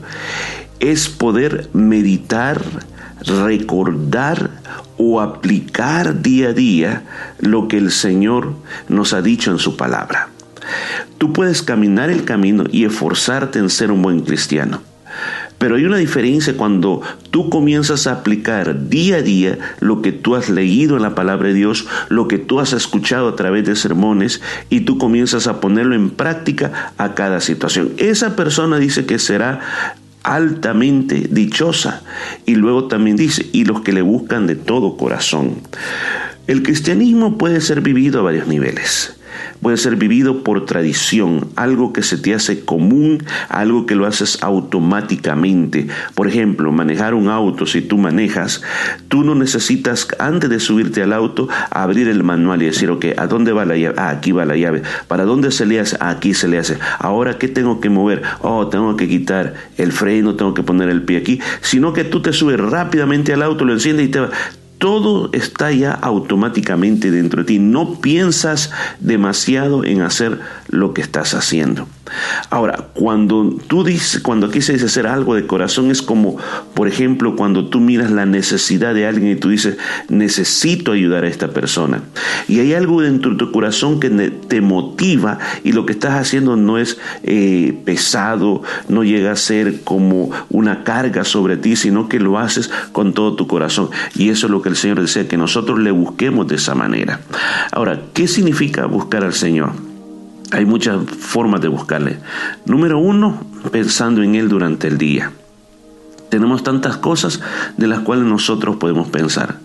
es 0.80 1.08
poder 1.08 1.68
meditar, 1.72 2.62
recordar 3.24 4.50
o 4.96 5.20
aplicar 5.20 6.20
día 6.22 6.48
a 6.48 6.52
día 6.52 7.02
lo 7.38 7.68
que 7.68 7.78
el 7.78 7.90
Señor 7.90 8.54
nos 8.88 9.12
ha 9.12 9.22
dicho 9.22 9.50
en 9.50 9.58
su 9.58 9.76
palabra. 9.76 10.28
Tú 11.18 11.32
puedes 11.32 11.62
caminar 11.62 12.10
el 12.10 12.24
camino 12.24 12.64
y 12.70 12.84
esforzarte 12.84 13.58
en 13.58 13.70
ser 13.70 13.92
un 13.92 14.02
buen 14.02 14.20
cristiano. 14.20 14.82
Pero 15.60 15.76
hay 15.76 15.84
una 15.84 15.98
diferencia 15.98 16.56
cuando 16.56 17.02
tú 17.30 17.50
comienzas 17.50 18.06
a 18.06 18.12
aplicar 18.12 18.88
día 18.88 19.16
a 19.16 19.22
día 19.22 19.58
lo 19.80 20.00
que 20.00 20.10
tú 20.10 20.34
has 20.34 20.48
leído 20.48 20.96
en 20.96 21.02
la 21.02 21.14
palabra 21.14 21.48
de 21.48 21.54
Dios, 21.54 21.86
lo 22.08 22.28
que 22.28 22.38
tú 22.38 22.60
has 22.60 22.72
escuchado 22.72 23.28
a 23.28 23.36
través 23.36 23.66
de 23.66 23.76
sermones 23.76 24.40
y 24.70 24.80
tú 24.80 24.96
comienzas 24.96 25.46
a 25.46 25.60
ponerlo 25.60 25.94
en 25.94 26.08
práctica 26.08 26.94
a 26.96 27.14
cada 27.14 27.42
situación. 27.42 27.92
Esa 27.98 28.36
persona 28.36 28.78
dice 28.78 29.04
que 29.04 29.18
será 29.18 29.96
altamente 30.22 31.28
dichosa. 31.30 32.02
Y 32.46 32.54
luego 32.54 32.88
también 32.88 33.16
dice, 33.16 33.46
y 33.52 33.64
los 33.64 33.82
que 33.82 33.92
le 33.92 34.02
buscan 34.02 34.46
de 34.46 34.56
todo 34.56 34.96
corazón. 34.96 35.56
El 36.46 36.62
cristianismo 36.62 37.38
puede 37.38 37.60
ser 37.60 37.80
vivido 37.80 38.20
a 38.20 38.24
varios 38.24 38.46
niveles 38.46 39.19
puede 39.60 39.76
ser 39.76 39.96
vivido 39.96 40.42
por 40.42 40.64
tradición, 40.66 41.48
algo 41.56 41.92
que 41.92 42.02
se 42.02 42.18
te 42.18 42.34
hace 42.34 42.64
común, 42.64 43.22
algo 43.48 43.86
que 43.86 43.94
lo 43.94 44.06
haces 44.06 44.42
automáticamente. 44.42 45.88
Por 46.14 46.28
ejemplo, 46.28 46.72
manejar 46.72 47.14
un 47.14 47.28
auto, 47.28 47.66
si 47.66 47.82
tú 47.82 47.98
manejas, 47.98 48.62
tú 49.08 49.24
no 49.24 49.34
necesitas 49.34 50.08
antes 50.18 50.50
de 50.50 50.60
subirte 50.60 51.02
al 51.02 51.12
auto 51.12 51.48
abrir 51.70 52.08
el 52.08 52.22
manual 52.22 52.62
y 52.62 52.66
decir, 52.66 52.90
ok, 52.90 53.06
¿a 53.16 53.26
dónde 53.26 53.52
va 53.52 53.64
la 53.64 53.76
llave? 53.76 53.94
Ah, 53.98 54.10
aquí 54.10 54.32
va 54.32 54.44
la 54.44 54.56
llave. 54.56 54.82
¿Para 55.08 55.24
dónde 55.24 55.50
se 55.50 55.66
le 55.66 55.80
hace? 55.80 55.96
Ah, 56.00 56.10
aquí 56.10 56.34
se 56.34 56.48
le 56.48 56.58
hace. 56.58 56.78
Ahora, 56.98 57.38
¿qué 57.38 57.48
tengo 57.48 57.80
que 57.80 57.90
mover? 57.90 58.22
Oh, 58.40 58.68
tengo 58.68 58.96
que 58.96 59.08
quitar 59.08 59.54
el 59.76 59.92
freno, 59.92 60.34
tengo 60.36 60.54
que 60.54 60.62
poner 60.62 60.88
el 60.88 61.02
pie 61.02 61.18
aquí. 61.18 61.40
Sino 61.60 61.92
que 61.92 62.04
tú 62.04 62.22
te 62.22 62.32
subes 62.32 62.58
rápidamente 62.58 63.32
al 63.32 63.42
auto, 63.42 63.64
lo 63.64 63.72
enciendes 63.72 64.06
y 64.06 64.10
te 64.10 64.20
todo 64.80 65.28
está 65.34 65.70
ya 65.70 65.92
automáticamente 65.92 67.10
dentro 67.10 67.42
de 67.42 67.46
ti. 67.46 67.58
No 67.58 68.00
piensas 68.00 68.72
demasiado 68.98 69.84
en 69.84 70.00
hacer 70.00 70.40
lo 70.68 70.94
que 70.94 71.02
estás 71.02 71.34
haciendo. 71.34 71.86
Ahora, 72.50 72.88
cuando 72.94 73.56
tú 73.66 73.84
dices, 73.84 74.20
cuando 74.20 74.46
aquí 74.46 74.60
se 74.60 74.72
dice 74.72 74.86
hacer 74.86 75.06
algo 75.06 75.34
de 75.34 75.46
corazón, 75.46 75.90
es 75.90 76.02
como, 76.02 76.36
por 76.74 76.88
ejemplo, 76.88 77.36
cuando 77.36 77.68
tú 77.68 77.80
miras 77.80 78.10
la 78.10 78.26
necesidad 78.26 78.94
de 78.94 79.06
alguien 79.06 79.32
y 79.32 79.36
tú 79.36 79.48
dices, 79.50 79.76
necesito 80.08 80.92
ayudar 80.92 81.24
a 81.24 81.28
esta 81.28 81.48
persona. 81.48 82.02
Y 82.48 82.60
hay 82.60 82.74
algo 82.74 83.02
dentro 83.02 83.32
de 83.32 83.36
tu 83.36 83.52
corazón 83.52 84.00
que 84.00 84.10
te 84.10 84.60
motiva 84.60 85.38
y 85.64 85.72
lo 85.72 85.86
que 85.86 85.92
estás 85.92 86.14
haciendo 86.14 86.56
no 86.56 86.78
es 86.78 86.98
eh, 87.22 87.78
pesado, 87.84 88.62
no 88.88 89.04
llega 89.04 89.32
a 89.32 89.36
ser 89.36 89.82
como 89.82 90.30
una 90.48 90.84
carga 90.84 91.24
sobre 91.24 91.56
ti, 91.56 91.76
sino 91.76 92.08
que 92.08 92.20
lo 92.20 92.38
haces 92.38 92.70
con 92.92 93.14
todo 93.14 93.34
tu 93.34 93.46
corazón. 93.46 93.90
Y 94.14 94.30
eso 94.30 94.46
es 94.46 94.50
lo 94.50 94.62
que 94.62 94.70
el 94.70 94.76
Señor 94.76 95.00
desea, 95.00 95.28
que 95.28 95.36
nosotros 95.36 95.78
le 95.78 95.90
busquemos 95.90 96.48
de 96.48 96.56
esa 96.56 96.74
manera. 96.74 97.20
Ahora, 97.72 98.00
¿qué 98.14 98.26
significa 98.26 98.86
buscar 98.86 99.24
al 99.24 99.34
Señor? 99.34 99.89
Hay 100.52 100.64
muchas 100.64 101.04
formas 101.04 101.60
de 101.60 101.68
buscarle. 101.68 102.18
Número 102.66 102.98
uno, 102.98 103.40
pensando 103.70 104.22
en 104.22 104.34
Él 104.34 104.48
durante 104.48 104.88
el 104.88 104.98
día. 104.98 105.32
Tenemos 106.28 106.62
tantas 106.62 106.96
cosas 106.96 107.40
de 107.76 107.86
las 107.86 108.00
cuales 108.00 108.24
nosotros 108.24 108.76
podemos 108.76 109.08
pensar. 109.08 109.58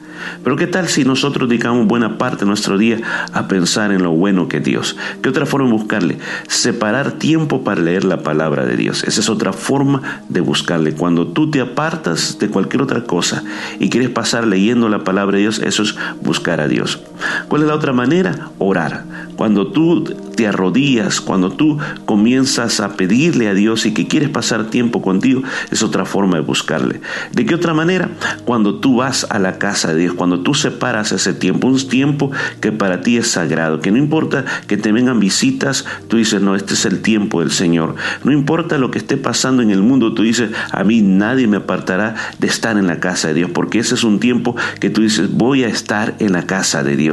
Pero 0.44 0.56
¿qué 0.56 0.68
tal 0.68 0.88
si 0.88 1.04
nosotros 1.04 1.50
dedicamos 1.50 1.88
buena 1.88 2.18
parte 2.18 2.40
de 2.40 2.46
nuestro 2.48 2.78
día 2.78 3.00
a 3.34 3.48
pensar 3.48 3.92
en 3.92 4.04
lo 4.04 4.12
bueno 4.12 4.48
que 4.48 4.60
Dios? 4.60 4.96
¿Qué 5.22 5.30
otra 5.30 5.46
forma 5.46 5.68
de 5.68 5.74
buscarle? 5.74 6.18
Separar 6.48 7.14
tiempo 7.14 7.64
para 7.64 7.82
leer 7.82 8.04
la 8.04 8.24
palabra 8.24 8.66
de 8.66 8.76
Dios. 8.78 9.04
Esa 9.04 9.22
es 9.22 9.30
otra 9.30 9.54
forma 9.54 10.22
de 10.30 10.42
buscarle. 10.42 10.94
Cuando 10.94 11.28
tú 11.28 11.52
te 11.52 11.62
apartas 11.62 12.40
de 12.40 12.50
cualquier 12.50 12.82
otra 12.82 13.04
cosa 13.04 13.44
y 13.80 13.90
quieres 13.90 14.10
pasar 14.10 14.48
leyendo 14.48 14.90
la 14.90 15.04
palabra 15.04 15.36
de 15.36 15.44
Dios, 15.44 15.60
eso 15.60 15.84
es 15.84 15.96
buscar 16.22 16.62
a 16.62 16.68
Dios. 16.68 17.02
¿Cuál 17.48 17.64
es 17.64 17.68
la 17.68 17.76
otra 17.76 17.94
manera? 17.94 18.50
Orar. 18.60 19.04
Cuando 19.36 19.68
tú 19.68 20.04
te 20.36 20.48
arrodillas, 20.48 21.22
cuando 21.22 21.52
tú 21.52 21.78
comienzas 22.06 22.80
a 22.80 22.96
pedirle 22.96 23.48
a 23.48 23.54
Dios 23.54 23.86
y 23.86 23.94
que 23.94 24.08
quieres 24.08 24.30
pasar 24.30 24.66
tiempo 24.66 25.02
contigo, 25.02 25.42
es 25.72 25.84
otra 25.84 26.06
forma 26.06 26.36
de 26.36 26.42
buscarle. 26.42 27.02
¿De 27.34 27.46
qué 27.46 27.56
otra 27.56 27.74
manera? 27.74 28.10
Cuando 28.46 28.76
tú 28.76 28.98
vas 28.98 29.26
a 29.30 29.40
la 29.40 29.58
casa 29.58 29.94
de 29.94 30.02
Dios, 30.02 30.14
cuando 30.16 30.42
tú 30.42 30.54
separas 30.54 31.12
ese 31.12 31.34
tiempo, 31.34 31.68
un 31.68 31.88
tiempo 31.88 32.32
que 32.62 32.72
para 32.72 33.02
ti 33.02 33.18
es 33.18 33.28
sagrado, 33.28 33.82
que 33.82 33.92
no 33.92 33.98
importa 33.98 34.46
que 34.68 34.78
te 34.78 34.92
vengan 34.92 35.20
visitas, 35.20 35.86
tú 36.08 36.18
dices, 36.18 36.42
no, 36.42 36.56
este 36.56 36.74
es 36.74 36.86
el 36.86 37.02
tiempo 37.02 37.42
del 37.42 37.52
Señor. 37.52 37.96
No 38.24 38.32
importa 38.32 38.78
lo 38.78 38.92
que 38.92 38.98
esté 38.98 39.18
pasando 39.18 39.62
en 39.62 39.72
el 39.72 39.82
mundo, 39.82 40.14
tú 40.14 40.24
dices, 40.24 40.52
a 40.72 40.84
mí 40.84 41.02
nadie 41.02 41.48
me 41.48 41.58
apartará 41.58 42.16
de 42.40 42.48
estar 42.48 42.78
en 42.78 42.88
la 42.88 43.00
casa 43.00 43.30
de 43.30 43.36
Dios, 43.36 43.52
porque 43.54 43.80
ese 43.80 43.96
es 43.96 44.04
un 44.04 44.20
tiempo 44.20 44.56
que 44.80 44.90
tú 44.90 45.02
dices, 45.02 45.32
voy 45.32 45.64
a 45.64 45.68
estar 45.68 46.16
en 46.20 46.34
la 46.34 46.44
casa 46.44 46.84
de 46.84 46.96
Dios. 46.96 47.05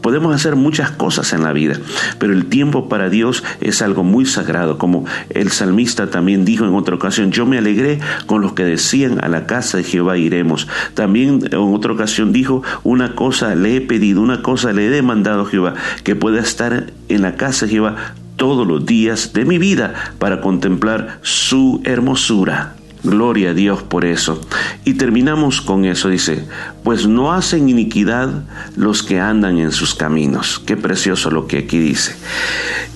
Podemos 0.00 0.34
hacer 0.34 0.56
muchas 0.56 0.90
cosas 0.90 1.32
en 1.32 1.42
la 1.42 1.52
vida, 1.52 1.76
pero 2.18 2.32
el 2.32 2.46
tiempo 2.46 2.88
para 2.88 3.08
Dios 3.08 3.44
es 3.60 3.82
algo 3.82 4.04
muy 4.04 4.26
sagrado, 4.26 4.78
como 4.78 5.04
el 5.30 5.50
salmista 5.50 6.10
también 6.10 6.44
dijo 6.44 6.64
en 6.64 6.74
otra 6.74 6.94
ocasión, 6.94 7.32
yo 7.32 7.46
me 7.46 7.58
alegré 7.58 8.00
con 8.26 8.42
los 8.42 8.52
que 8.52 8.64
decían 8.64 9.18
a 9.22 9.28
la 9.28 9.46
casa 9.46 9.78
de 9.78 9.84
Jehová 9.84 10.16
iremos. 10.16 10.68
También 10.94 11.40
en 11.50 11.58
otra 11.58 11.92
ocasión 11.92 12.32
dijo, 12.32 12.62
una 12.82 13.14
cosa 13.14 13.54
le 13.54 13.76
he 13.76 13.80
pedido, 13.80 14.20
una 14.20 14.42
cosa 14.42 14.72
le 14.72 14.86
he 14.86 14.90
demandado 14.90 15.42
a 15.42 15.46
Jehová, 15.46 15.74
que 16.04 16.16
pueda 16.16 16.40
estar 16.40 16.92
en 17.08 17.22
la 17.22 17.36
casa 17.36 17.66
de 17.66 17.72
Jehová 17.72 18.14
todos 18.36 18.66
los 18.66 18.84
días 18.86 19.32
de 19.32 19.44
mi 19.44 19.58
vida 19.58 19.94
para 20.18 20.40
contemplar 20.40 21.18
su 21.22 21.80
hermosura. 21.84 22.74
Gloria 23.04 23.50
a 23.50 23.54
Dios 23.54 23.82
por 23.82 24.04
eso. 24.04 24.40
Y 24.84 24.94
terminamos 24.94 25.60
con 25.60 25.84
eso, 25.84 26.08
dice, 26.08 26.46
pues 26.84 27.06
no 27.06 27.32
hacen 27.32 27.68
iniquidad 27.68 28.44
los 28.76 29.02
que 29.02 29.18
andan 29.18 29.58
en 29.58 29.72
sus 29.72 29.94
caminos. 29.94 30.62
Qué 30.64 30.76
precioso 30.76 31.30
lo 31.30 31.46
que 31.46 31.58
aquí 31.58 31.78
dice. 31.78 32.14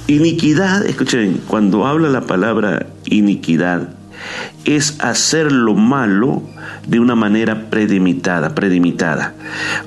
Iniquidad, 0.07 0.87
escuchen, 0.87 1.41
cuando 1.49 1.87
habla 1.87 2.09
la 2.09 2.23
palabra 2.23 2.87
iniquidad, 3.07 3.89
es 4.65 5.01
hacer 5.01 5.51
lo 5.51 5.75
malo 5.75 6.43
de 6.87 7.01
una 7.01 7.17
manera 7.17 7.69
predimitada, 7.69 8.55
predimitada. 8.55 9.35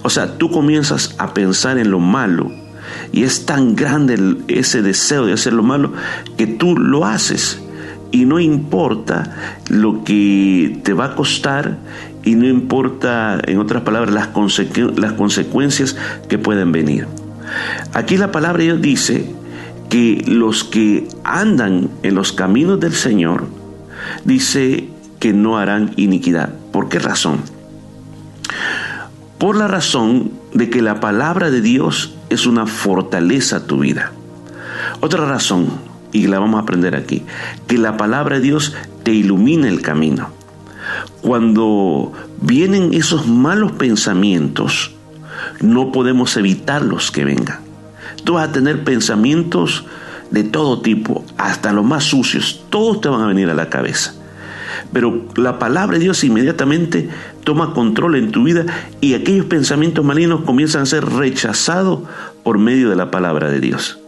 O 0.04 0.10
sea, 0.10 0.38
tú 0.38 0.52
comienzas 0.52 1.16
a 1.18 1.34
pensar 1.34 1.78
en 1.78 1.92
lo 1.92 2.00
malo 2.00 2.52
y 3.14 3.24
es 3.24 3.46
tan 3.46 3.76
grande 3.76 4.38
ese 4.50 4.82
deseo 4.82 5.26
de 5.26 5.34
hacer 5.34 5.54
lo 5.54 5.64
malo 5.64 5.94
que 6.38 6.48
tú 6.48 6.78
lo 6.78 7.06
haces 7.06 7.62
y 8.12 8.26
no 8.26 8.40
importa 8.40 9.56
lo 9.70 10.04
que 10.04 10.80
te 10.84 10.94
va 10.94 11.06
a 11.06 11.16
costar 11.16 11.78
y 12.24 12.36
no 12.36 12.46
importa, 12.48 13.40
en 13.46 13.60
otras 13.60 13.84
palabras, 13.84 14.14
las, 14.14 14.28
consecuencias 15.14 15.96
que 16.28 16.38
pueden 16.38 16.72
venir. 16.72 17.08
Aquí 17.94 18.18
la 18.18 18.32
palabra 18.32 18.64
Dios 18.64 18.82
dice 18.82 19.32
que 19.90 20.24
los 20.28 20.64
que 20.64 21.08
andan 21.24 21.90
en 22.04 22.16
los 22.16 22.34
caminos 22.34 22.80
del 22.80 22.94
Señor, 22.94 23.48
dice 24.26 24.90
que 25.20 25.34
no 25.34 25.58
harán 25.58 25.94
iniquidad. 25.96 26.54
¿Por 26.72 26.90
qué 26.90 27.00
razón? 27.00 27.40
Por 29.38 29.56
la 29.56 29.68
razón 29.68 30.32
de 30.54 30.70
que 30.70 30.82
la 30.82 31.00
palabra 31.00 31.50
de 31.50 31.62
Dios 31.62 32.16
es 32.30 32.46
una 32.46 32.66
fortaleza 32.66 33.58
a 33.58 33.66
tu 33.66 33.80
vida. 33.80 34.12
Otra 35.00 35.26
razón, 35.26 35.70
y 36.12 36.28
la 36.28 36.40
vamos 36.40 36.60
a 36.60 36.64
aprender 36.64 36.96
aquí, 36.96 37.24
que 37.68 37.78
la 37.78 37.98
palabra 37.98 38.38
de 38.38 38.42
Dios 38.42 38.76
te 39.04 39.14
ilumina 39.14 39.68
el 39.68 39.82
camino. 39.82 40.30
Cuando 41.22 42.12
vienen 42.42 42.94
esos 42.94 43.28
malos 43.28 43.74
pensamientos, 43.74 44.96
no 45.62 45.92
podemos 45.92 46.36
evitarlos 46.38 47.12
que 47.12 47.26
vengan. 47.26 47.60
Tú 48.24 48.34
vas 48.34 48.50
a 48.50 48.52
tener 48.52 48.84
pensamientos 48.84 49.86
de 50.32 50.44
todo 50.44 50.82
tipo, 50.82 51.26
hasta 51.38 51.74
los 51.74 51.86
más 51.86 52.04
sucios, 52.04 52.64
todos 52.70 53.02
te 53.02 53.10
van 53.10 53.22
a 53.22 53.28
venir 53.28 53.50
a 53.50 53.56
la 53.56 53.70
cabeza. 53.70 54.14
Pero 54.94 55.26
la 55.36 55.60
palabra 55.60 55.98
de 55.98 56.04
Dios 56.04 56.24
inmediatamente 56.24 57.10
toma 57.44 57.74
control 57.74 58.16
en 58.16 58.32
tu 58.32 58.44
vida 58.44 58.66
y 59.02 59.14
aquellos 59.14 59.46
pensamientos 59.46 60.06
malignos 60.06 60.42
comienzan 60.42 60.84
a 60.84 60.86
ser 60.86 61.06
rechazados 61.06 62.02
por 62.44 62.58
medio 62.58 62.90
de 62.90 62.96
la 62.96 63.12
palabra 63.12 63.50
de 63.50 63.60
Dios. 63.60 64.00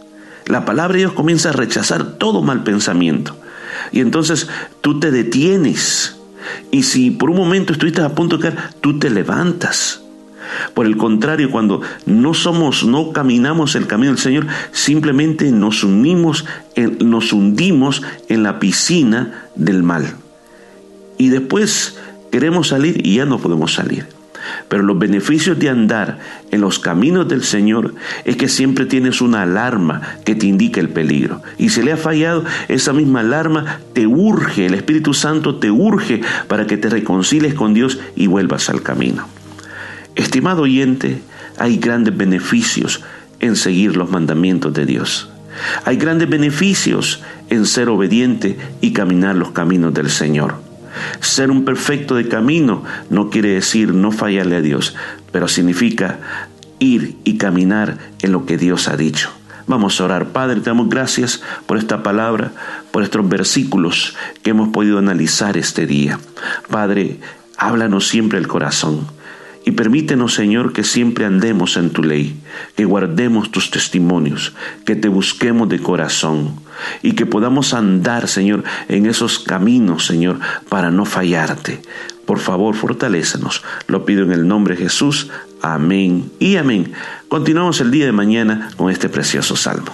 La 0.46 0.64
palabra 0.64 0.94
de 0.94 1.00
Dios 1.00 1.12
comienza 1.12 1.50
a 1.50 1.52
rechazar 1.52 2.18
todo 2.18 2.42
mal 2.42 2.64
pensamiento. 2.64 3.36
Y 3.90 4.00
entonces 4.00 4.48
tú 4.80 5.00
te 5.00 5.10
detienes. 5.10 6.16
Y 6.70 6.82
si 6.82 7.10
por 7.10 7.30
un 7.30 7.36
momento 7.36 7.72
estuviste 7.72 8.02
a 8.02 8.14
punto 8.14 8.36
de 8.36 8.42
caer, 8.42 8.58
tú 8.80 8.98
te 8.98 9.10
levantas. 9.10 10.02
Por 10.74 10.86
el 10.86 10.96
contrario, 10.96 11.50
cuando 11.50 11.82
no 12.06 12.34
somos, 12.34 12.84
no 12.84 13.12
caminamos 13.12 13.74
el 13.74 13.86
camino 13.86 14.10
del 14.10 14.18
Señor, 14.18 14.46
simplemente 14.72 15.50
nos 15.50 15.84
unimos, 15.84 16.44
nos 17.00 17.32
hundimos 17.32 18.02
en 18.28 18.42
la 18.42 18.58
piscina 18.58 19.46
del 19.54 19.82
mal. 19.82 20.16
Y 21.18 21.28
después 21.28 21.98
queremos 22.30 22.68
salir 22.68 23.06
y 23.06 23.16
ya 23.16 23.24
no 23.24 23.38
podemos 23.38 23.74
salir. 23.74 24.06
Pero 24.68 24.82
los 24.82 24.98
beneficios 24.98 25.58
de 25.58 25.68
andar 25.68 26.18
en 26.50 26.60
los 26.60 26.78
caminos 26.78 27.28
del 27.28 27.42
Señor 27.42 27.94
es 28.24 28.36
que 28.36 28.48
siempre 28.48 28.86
tienes 28.86 29.20
una 29.20 29.42
alarma 29.42 30.18
que 30.24 30.34
te 30.34 30.46
indica 30.46 30.80
el 30.80 30.88
peligro. 30.88 31.42
Y 31.58 31.70
si 31.70 31.82
le 31.82 31.92
ha 31.92 31.96
fallado, 31.96 32.44
esa 32.68 32.92
misma 32.92 33.20
alarma 33.20 33.80
te 33.92 34.06
urge, 34.06 34.66
el 34.66 34.74
Espíritu 34.74 35.14
Santo 35.14 35.56
te 35.56 35.70
urge 35.70 36.20
para 36.48 36.66
que 36.66 36.76
te 36.76 36.88
reconcilies 36.88 37.54
con 37.54 37.74
Dios 37.74 37.98
y 38.16 38.26
vuelvas 38.26 38.68
al 38.68 38.82
camino. 38.82 39.26
Estimado 40.14 40.62
oyente, 40.62 41.22
hay 41.58 41.78
grandes 41.78 42.16
beneficios 42.16 43.02
en 43.40 43.56
seguir 43.56 43.96
los 43.96 44.10
mandamientos 44.10 44.72
de 44.72 44.86
Dios. 44.86 45.30
Hay 45.84 45.96
grandes 45.96 46.28
beneficios 46.28 47.22
en 47.50 47.66
ser 47.66 47.88
obediente 47.88 48.56
y 48.80 48.92
caminar 48.92 49.36
los 49.36 49.50
caminos 49.50 49.92
del 49.92 50.10
Señor. 50.10 50.71
Ser 51.20 51.50
un 51.50 51.64
perfecto 51.64 52.14
de 52.14 52.28
camino 52.28 52.84
no 53.10 53.30
quiere 53.30 53.50
decir 53.50 53.94
no 53.94 54.12
fallarle 54.12 54.56
a 54.56 54.62
Dios, 54.62 54.94
pero 55.30 55.48
significa 55.48 56.18
ir 56.78 57.16
y 57.24 57.38
caminar 57.38 57.98
en 58.20 58.32
lo 58.32 58.46
que 58.46 58.58
Dios 58.58 58.88
ha 58.88 58.96
dicho. 58.96 59.30
Vamos 59.66 60.00
a 60.00 60.04
orar. 60.04 60.26
Padre, 60.28 60.60
te 60.60 60.70
damos 60.70 60.88
gracias 60.88 61.42
por 61.66 61.78
esta 61.78 62.02
palabra, 62.02 62.52
por 62.90 63.02
estos 63.02 63.28
versículos 63.28 64.16
que 64.42 64.50
hemos 64.50 64.70
podido 64.70 64.98
analizar 64.98 65.56
este 65.56 65.86
día. 65.86 66.18
Padre, 66.68 67.20
háblanos 67.56 68.08
siempre 68.08 68.38
el 68.38 68.48
corazón. 68.48 69.06
Y 69.64 69.72
permítenos, 69.72 70.34
Señor, 70.34 70.72
que 70.72 70.82
siempre 70.82 71.24
andemos 71.24 71.76
en 71.76 71.90
tu 71.90 72.02
ley, 72.02 72.36
que 72.74 72.84
guardemos 72.84 73.50
tus 73.52 73.70
testimonios, 73.70 74.54
que 74.84 74.96
te 74.96 75.08
busquemos 75.08 75.68
de 75.68 75.78
corazón 75.78 76.56
y 77.02 77.12
que 77.12 77.26
podamos 77.26 77.72
andar, 77.72 78.26
Señor, 78.26 78.64
en 78.88 79.06
esos 79.06 79.38
caminos, 79.38 80.06
Señor, 80.06 80.40
para 80.68 80.90
no 80.90 81.04
fallarte. 81.04 81.80
Por 82.26 82.38
favor, 82.38 82.74
fortalézanos. 82.74 83.62
Lo 83.86 84.04
pido 84.04 84.24
en 84.24 84.32
el 84.32 84.48
nombre 84.48 84.74
de 84.74 84.82
Jesús. 84.82 85.30
Amén 85.60 86.30
y 86.40 86.56
amén. 86.56 86.92
Continuamos 87.28 87.80
el 87.80 87.90
día 87.90 88.06
de 88.06 88.12
mañana 88.12 88.70
con 88.76 88.90
este 88.90 89.08
precioso 89.08 89.54
salmo. 89.54 89.92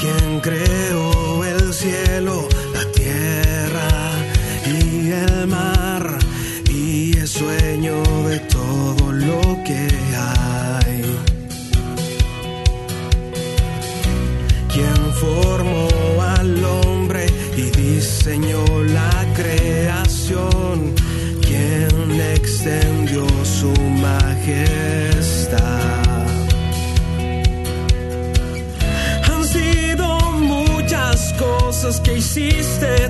¿Quién 0.00 0.40
creó 0.40 1.44
el 1.44 1.72
cielo? 1.72 2.55
Cosas 32.36 33.05